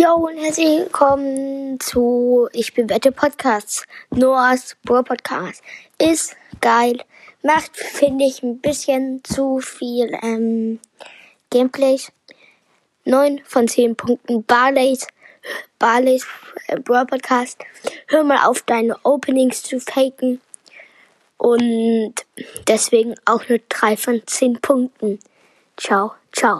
[0.00, 3.82] Jo und herzlich willkommen zu Ich bin Wette Podcasts.
[4.10, 5.60] Noahs Bro Podcast
[6.00, 7.02] ist geil.
[7.42, 10.78] Macht, finde ich, ein bisschen zu viel ähm,
[11.50, 12.12] Gameplays.
[13.06, 14.44] 9 von 10 Punkten.
[14.44, 15.04] Barleys,
[15.80, 16.24] Barleys
[16.68, 17.58] äh, Bro Podcast.
[18.06, 20.40] Hör mal auf, deine Openings zu faken.
[21.38, 22.14] Und
[22.68, 25.18] deswegen auch nur 3 von 10 Punkten.
[25.76, 26.56] Ciao, ciao.